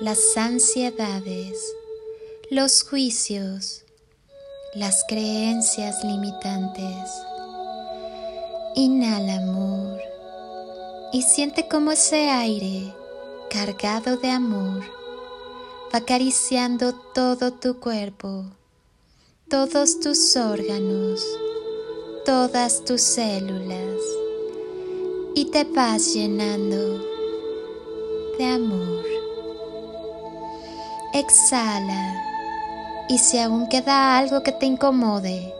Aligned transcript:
las 0.00 0.36
ansiedades, 0.36 1.74
los 2.50 2.84
juicios, 2.84 3.82
las 4.74 5.02
creencias 5.08 6.04
limitantes. 6.04 7.10
Inhala 8.76 9.38
amor 9.38 10.00
y 11.12 11.22
siente 11.22 11.66
como 11.66 11.90
ese 11.90 12.30
aire 12.30 12.94
cargado 13.50 14.18
de 14.18 14.30
amor 14.30 14.84
va 15.92 15.98
acariciando 15.98 16.94
todo 17.12 17.52
tu 17.52 17.80
cuerpo, 17.80 18.44
todos 19.48 19.98
tus 19.98 20.36
órganos, 20.36 21.24
todas 22.24 22.84
tus 22.84 23.00
células 23.00 24.00
y 25.34 25.46
te 25.46 25.64
vas 25.64 26.14
llenando 26.14 27.02
de 28.38 28.44
amor. 28.44 29.17
Exhala 31.14 32.22
y 33.08 33.16
si 33.16 33.38
aún 33.38 33.66
queda 33.68 34.18
algo 34.18 34.42
que 34.42 34.52
te 34.52 34.66
incomode 34.66 35.54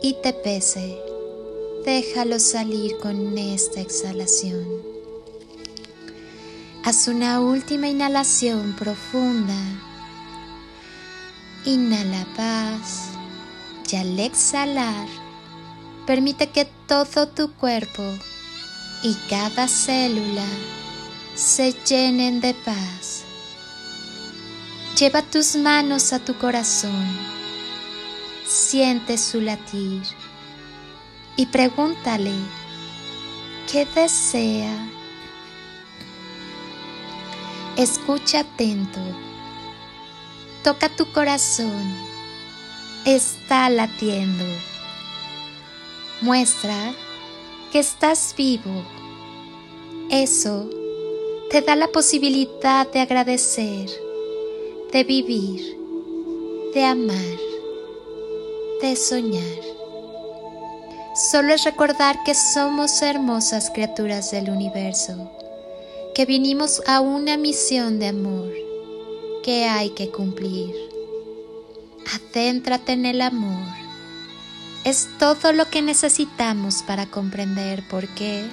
y 0.00 0.14
te 0.22 0.32
pese, 0.32 0.96
déjalo 1.84 2.38
salir 2.38 2.96
con 2.98 3.36
esta 3.36 3.80
exhalación. 3.80 4.64
Haz 6.84 7.08
una 7.08 7.40
última 7.40 7.88
inhalación 7.88 8.76
profunda. 8.76 9.58
Inhala 11.64 12.24
paz 12.36 13.08
y 13.90 13.96
al 13.96 14.20
exhalar, 14.20 15.08
permite 16.06 16.50
que 16.50 16.64
todo 16.86 17.26
tu 17.26 17.52
cuerpo 17.54 18.04
y 19.02 19.14
cada 19.28 19.66
célula 19.66 20.46
se 21.34 21.72
llenen 21.72 22.40
de 22.40 22.54
paz. 22.54 23.25
Lleva 24.98 25.20
tus 25.20 25.56
manos 25.56 26.14
a 26.14 26.20
tu 26.20 26.38
corazón, 26.38 27.06
siente 28.46 29.18
su 29.18 29.42
latir 29.42 30.00
y 31.36 31.44
pregúntale 31.44 32.32
qué 33.70 33.86
desea. 33.94 34.74
Escucha 37.76 38.40
atento, 38.40 39.00
toca 40.64 40.88
tu 40.88 41.12
corazón, 41.12 41.94
está 43.04 43.68
latiendo. 43.68 44.46
Muestra 46.22 46.94
que 47.70 47.80
estás 47.80 48.34
vivo. 48.34 48.82
Eso 50.08 50.70
te 51.50 51.60
da 51.60 51.76
la 51.76 51.88
posibilidad 51.88 52.90
de 52.90 53.00
agradecer 53.00 54.05
de 54.92 55.02
vivir, 55.02 55.76
de 56.72 56.84
amar, 56.84 57.38
de 58.80 58.94
soñar. 58.94 59.42
Solo 61.30 61.54
es 61.54 61.64
recordar 61.64 62.22
que 62.24 62.34
somos 62.34 63.02
hermosas 63.02 63.70
criaturas 63.70 64.30
del 64.30 64.48
universo, 64.48 65.30
que 66.14 66.24
vinimos 66.24 66.82
a 66.86 67.00
una 67.00 67.36
misión 67.36 67.98
de 67.98 68.08
amor 68.08 68.52
que 69.42 69.64
hay 69.64 69.90
que 69.90 70.10
cumplir. 70.10 70.72
Adéntrate 72.14 72.92
en 72.92 73.06
el 73.06 73.22
amor. 73.22 73.66
Es 74.84 75.08
todo 75.18 75.52
lo 75.52 75.68
que 75.68 75.82
necesitamos 75.82 76.84
para 76.84 77.06
comprender 77.06 77.82
por 77.88 78.06
qué 78.14 78.44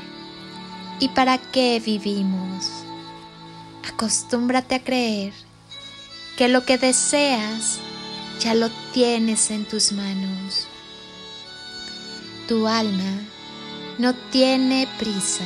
y 1.00 1.10
para 1.10 1.38
qué 1.38 1.80
vivimos. 1.86 2.72
Acostúmbrate 3.88 4.76
a 4.76 4.84
creer 4.84 5.34
que 6.36 6.48
lo 6.48 6.66
que 6.66 6.78
deseas 6.78 7.80
ya 8.40 8.56
lo 8.56 8.70
tienes 8.92 9.52
en 9.52 9.66
tus 9.66 9.92
manos. 9.92 10.68
Tu 12.48 12.68
alma 12.68 13.22
no 14.00 14.14
tiene 14.32 14.88
prisa. 14.98 15.46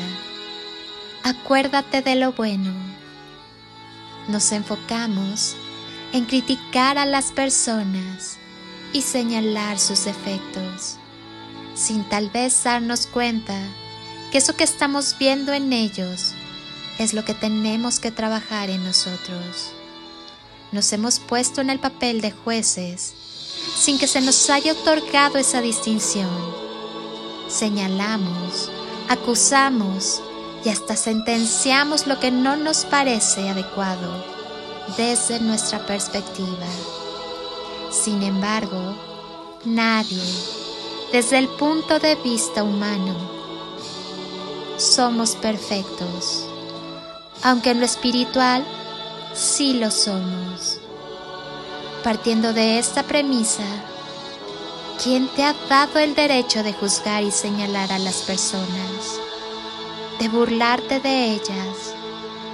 Acuérdate 1.23 2.01
de 2.01 2.15
lo 2.15 2.31
bueno. 2.31 2.73
Nos 4.29 4.51
enfocamos 4.51 5.55
en 6.13 6.25
criticar 6.25 6.97
a 6.97 7.05
las 7.05 7.31
personas 7.31 8.37
y 8.93 9.01
señalar 9.01 9.79
sus 9.79 10.05
defectos, 10.05 10.95
sin 11.75 12.03
tal 12.05 12.29
vez 12.29 12.63
darnos 12.63 13.07
cuenta 13.07 13.59
que 14.31 14.37
eso 14.37 14.55
que 14.55 14.63
estamos 14.63 15.17
viendo 15.19 15.53
en 15.53 15.73
ellos 15.73 16.33
es 16.97 17.13
lo 17.13 17.25
que 17.25 17.33
tenemos 17.33 17.99
que 17.99 18.11
trabajar 18.11 18.69
en 18.69 18.83
nosotros 18.83 19.76
nos 20.71 20.91
hemos 20.93 21.19
puesto 21.19 21.61
en 21.61 21.69
el 21.69 21.79
papel 21.79 22.21
de 22.21 22.31
jueces 22.31 23.13
sin 23.75 23.97
que 23.97 24.07
se 24.07 24.21
nos 24.21 24.49
haya 24.49 24.73
otorgado 24.73 25.37
esa 25.37 25.61
distinción. 25.61 26.29
Señalamos, 27.47 28.69
acusamos 29.07 30.21
y 30.65 30.69
hasta 30.69 30.95
sentenciamos 30.95 32.07
lo 32.07 32.19
que 32.19 32.31
no 32.31 32.55
nos 32.55 32.85
parece 32.85 33.49
adecuado 33.49 34.23
desde 34.97 35.39
nuestra 35.39 35.85
perspectiva. 35.85 36.67
Sin 37.91 38.23
embargo, 38.23 38.95
nadie, 39.65 40.23
desde 41.11 41.37
el 41.37 41.47
punto 41.47 41.99
de 41.99 42.15
vista 42.15 42.63
humano, 42.63 43.15
somos 44.77 45.35
perfectos, 45.35 46.45
aunque 47.43 47.71
en 47.71 47.79
lo 47.79 47.85
espiritual 47.85 48.65
sí 49.37 49.73
lo 49.73 49.91
somos. 49.91 50.79
Partiendo 52.03 52.53
de 52.53 52.79
esta 52.79 53.03
premisa, 53.03 53.65
¿quién 55.03 55.27
te 55.35 55.43
ha 55.43 55.53
dado 55.69 55.99
el 55.99 56.15
derecho 56.15 56.63
de 56.63 56.73
juzgar 56.73 57.23
y 57.23 57.31
señalar 57.31 57.91
a 57.91 57.99
las 57.99 58.23
personas? 58.23 59.19
De 60.19 60.29
burlarte 60.29 60.99
de 60.99 61.33
ellas, 61.33 61.93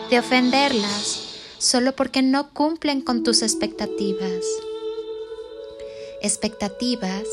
de 0.09 0.19
ofenderlas 0.19 1.19
solo 1.57 1.95
porque 1.95 2.21
no 2.21 2.53
cumplen 2.53 3.01
con 3.01 3.23
tus 3.23 3.41
expectativas. 3.41 4.43
Expectativas 6.21 7.23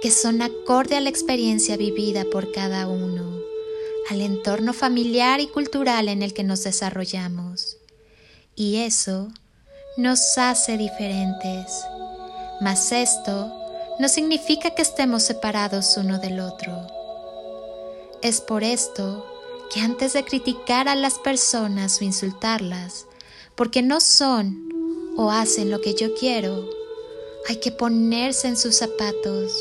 que 0.00 0.12
son 0.12 0.42
acorde 0.42 0.94
a 0.96 1.00
la 1.00 1.08
experiencia 1.08 1.76
vivida 1.76 2.24
por 2.30 2.52
cada 2.52 2.86
uno, 2.86 3.40
al 4.10 4.20
entorno 4.20 4.72
familiar 4.72 5.40
y 5.40 5.48
cultural 5.48 6.08
en 6.08 6.22
el 6.22 6.32
que 6.32 6.44
nos 6.44 6.62
desarrollamos 6.62 7.75
y 8.56 8.76
eso 8.76 9.28
nos 9.98 10.38
hace 10.38 10.78
diferentes. 10.78 11.84
Mas 12.60 12.90
esto 12.90 13.52
no 13.98 14.08
significa 14.08 14.70
que 14.70 14.80
estemos 14.80 15.22
separados 15.22 15.96
uno 15.98 16.18
del 16.18 16.40
otro. 16.40 16.72
Es 18.22 18.40
por 18.40 18.64
esto 18.64 19.26
que 19.72 19.80
antes 19.80 20.14
de 20.14 20.24
criticar 20.24 20.88
a 20.88 20.94
las 20.94 21.18
personas 21.18 22.00
o 22.00 22.04
insultarlas, 22.04 23.06
porque 23.54 23.82
no 23.82 24.00
son 24.00 24.70
o 25.18 25.30
hacen 25.30 25.70
lo 25.70 25.82
que 25.82 25.94
yo 25.94 26.14
quiero, 26.14 26.68
hay 27.48 27.56
que 27.56 27.72
ponerse 27.72 28.48
en 28.48 28.56
sus 28.56 28.76
zapatos. 28.76 29.52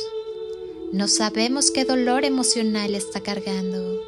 No 0.94 1.10
sabemos 1.10 1.70
qué 1.70 1.84
dolor 1.84 2.24
emocional 2.24 2.96
está 2.96 3.20
cargando. 3.20 4.00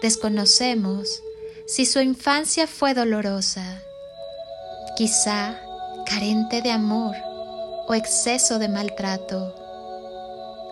Desconocemos 0.00 1.22
si 1.66 1.86
su 1.86 2.00
infancia 2.00 2.68
fue 2.68 2.94
dolorosa 2.94 3.82
quizá 4.96 5.54
carente 6.06 6.62
de 6.62 6.70
amor 6.70 7.14
o 7.86 7.92
exceso 7.92 8.58
de 8.58 8.66
maltrato. 8.66 9.54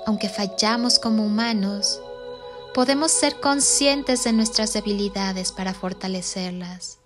Aunque 0.06 0.31
fallamos 0.31 0.99
como 0.99 1.26
humanos, 1.26 2.00
podemos 2.73 3.12
ser 3.12 3.38
conscientes 3.41 4.25
de 4.25 4.32
nuestras 4.32 4.73
debilidades 4.73 5.53
para 5.53 5.75
fortalecerlas 5.75 6.99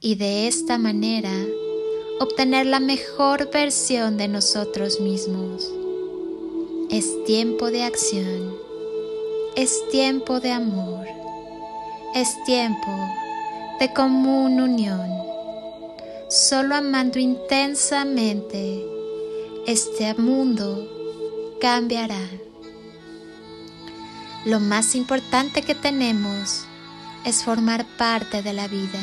y 0.00 0.16
de 0.16 0.46
esta 0.46 0.76
manera 0.76 1.32
obtener 2.20 2.66
la 2.66 2.78
mejor 2.78 3.50
versión 3.50 4.18
de 4.18 4.28
nosotros 4.28 5.00
mismos. 5.00 5.72
Es 6.90 7.24
tiempo 7.24 7.70
de 7.70 7.84
acción, 7.84 8.54
es 9.56 9.88
tiempo 9.90 10.40
de 10.40 10.52
amor, 10.52 11.06
es 12.14 12.28
tiempo 12.44 12.92
de 13.80 13.94
común 13.94 14.60
unión 14.60 15.33
solo 16.34 16.74
amando 16.74 17.20
intensamente, 17.20 18.84
este 19.68 20.14
mundo 20.14 20.88
cambiará. 21.60 22.28
Lo 24.44 24.58
más 24.58 24.96
importante 24.96 25.62
que 25.62 25.76
tenemos 25.76 26.64
es 27.24 27.44
formar 27.44 27.86
parte 27.96 28.42
de 28.42 28.52
la 28.52 28.66
vida. 28.66 29.00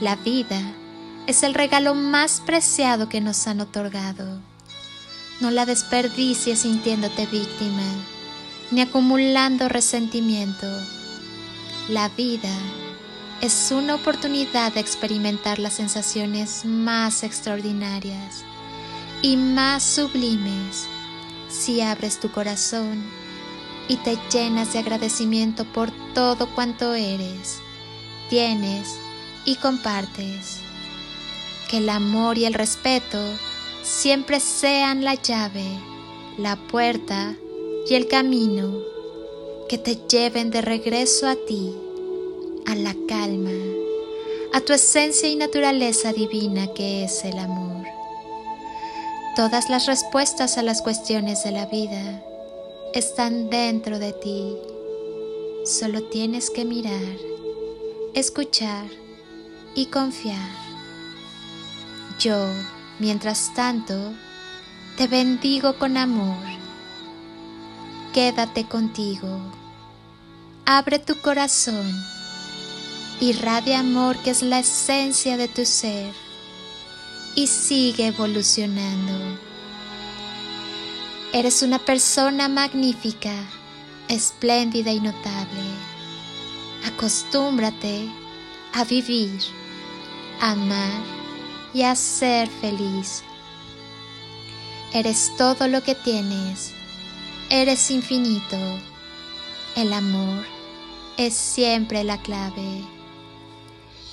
La 0.00 0.16
vida 0.16 0.58
es 1.26 1.42
el 1.42 1.52
regalo 1.52 1.94
más 1.94 2.40
preciado 2.46 3.10
que 3.10 3.20
nos 3.20 3.46
han 3.46 3.60
otorgado. 3.60 4.40
No 5.40 5.50
la 5.50 5.66
desperdicies 5.66 6.60
sintiéndote 6.60 7.26
víctima, 7.26 7.84
ni 8.70 8.80
acumulando 8.80 9.68
resentimiento. 9.68 10.66
La 11.88 12.08
vida 12.08 12.56
es 13.40 13.70
una 13.70 13.94
oportunidad 13.94 14.72
de 14.72 14.80
experimentar 14.80 15.58
las 15.58 15.74
sensaciones 15.74 16.64
más 16.64 17.22
extraordinarias 17.22 18.44
y 19.22 19.36
más 19.36 19.82
sublimes 19.82 20.86
si 21.48 21.80
abres 21.80 22.18
tu 22.18 22.30
corazón 22.30 23.04
y 23.88 23.96
te 23.96 24.18
llenas 24.32 24.72
de 24.72 24.80
agradecimiento 24.80 25.64
por 25.64 25.90
todo 26.14 26.48
cuanto 26.54 26.94
eres, 26.94 27.58
tienes 28.28 28.96
y 29.44 29.56
compartes. 29.56 30.58
Que 31.70 31.78
el 31.78 31.88
amor 31.88 32.38
y 32.38 32.44
el 32.44 32.54
respeto 32.54 33.18
siempre 33.82 34.40
sean 34.40 35.04
la 35.04 35.14
llave, 35.14 35.66
la 36.38 36.56
puerta 36.56 37.34
y 37.88 37.94
el 37.94 38.08
camino 38.08 38.72
que 39.68 39.78
te 39.78 39.96
lleven 39.96 40.50
de 40.50 40.62
regreso 40.62 41.28
a 41.28 41.34
ti, 41.34 41.74
a 42.66 42.74
la 42.74 42.94
calma, 43.08 43.50
a 44.52 44.60
tu 44.60 44.72
esencia 44.72 45.28
y 45.28 45.36
naturaleza 45.36 46.12
divina 46.12 46.66
que 46.74 47.04
es 47.04 47.24
el 47.24 47.38
amor. 47.38 47.86
Todas 49.36 49.68
las 49.70 49.86
respuestas 49.86 50.58
a 50.58 50.62
las 50.62 50.82
cuestiones 50.82 51.44
de 51.44 51.52
la 51.52 51.66
vida 51.66 52.22
están 52.94 53.50
dentro 53.50 53.98
de 53.98 54.12
ti. 54.12 54.56
Solo 55.64 56.04
tienes 56.04 56.50
que 56.50 56.64
mirar, 56.64 57.16
escuchar 58.14 58.86
y 59.74 59.86
confiar. 59.86 60.50
Yo, 62.18 62.48
mientras 62.98 63.52
tanto, 63.54 63.94
te 64.96 65.06
bendigo 65.06 65.78
con 65.78 65.98
amor. 65.98 66.42
Quédate 68.14 68.64
contigo. 68.64 69.38
Abre 70.64 70.98
tu 70.98 71.14
corazón. 71.20 72.15
Irradia 73.20 73.80
amor 73.80 74.18
que 74.18 74.28
es 74.28 74.42
la 74.42 74.58
esencia 74.58 75.38
de 75.38 75.48
tu 75.48 75.64
ser. 75.64 76.12
Y 77.34 77.46
sigue 77.46 78.08
evolucionando. 78.08 79.38
Eres 81.32 81.62
una 81.62 81.78
persona 81.78 82.48
magnífica, 82.48 83.34
espléndida 84.08 84.92
y 84.92 85.00
notable. 85.00 85.62
Acostúmbrate 86.84 88.06
a 88.74 88.84
vivir, 88.84 89.40
a 90.40 90.52
amar 90.52 91.02
y 91.72 91.82
a 91.82 91.94
ser 91.96 92.48
feliz. 92.48 93.22
Eres 94.92 95.32
todo 95.38 95.68
lo 95.68 95.82
que 95.82 95.94
tienes. 95.94 96.72
Eres 97.48 97.90
infinito. 97.90 98.58
El 99.74 99.94
amor 99.94 100.44
es 101.16 101.34
siempre 101.34 102.04
la 102.04 102.20
clave. 102.20 102.95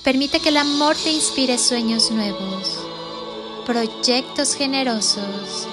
Permite 0.04 0.38
que 0.38 0.50
el 0.50 0.58
amor 0.58 0.96
te 0.96 1.10
inspire 1.10 1.58
sueños 1.58 2.12
nuevos, 2.12 2.78
proyectos 3.66 4.54
generosos 4.54 5.66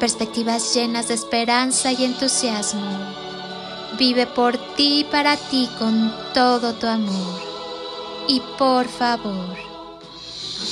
perspectivas 0.00 0.74
llenas 0.74 1.08
de 1.08 1.14
esperanza 1.14 1.92
y 1.92 2.04
entusiasmo. 2.04 2.90
Vive 3.98 4.26
por 4.26 4.56
ti 4.74 5.00
y 5.00 5.04
para 5.04 5.36
ti 5.36 5.68
con 5.78 6.12
todo 6.32 6.72
tu 6.72 6.86
amor. 6.86 7.40
Y 8.26 8.40
por 8.58 8.88
favor, 8.88 9.56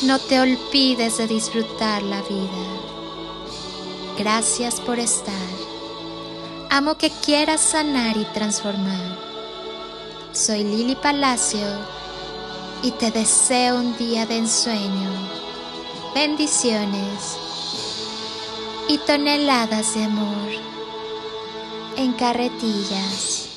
no 0.02 0.18
te 0.18 0.40
olvides 0.40 1.18
de 1.18 1.28
disfrutar 1.28 2.02
la 2.02 2.22
vida. 2.22 2.64
Gracias 4.18 4.80
por 4.80 4.98
estar. 4.98 5.34
Amo 6.70 6.96
que 6.96 7.10
quieras 7.10 7.60
sanar 7.60 8.16
y 8.16 8.24
transformar. 8.32 9.18
Soy 10.32 10.64
Lili 10.64 10.96
Palacio 10.96 11.97
y 12.82 12.92
te 12.92 13.10
deseo 13.10 13.76
un 13.76 13.96
día 13.96 14.26
de 14.26 14.38
ensueño. 14.38 15.10
Bendiciones 16.14 17.36
y 18.88 18.98
toneladas 18.98 19.94
de 19.94 20.04
amor 20.04 20.48
en 21.96 22.12
carretillas. 22.12 23.47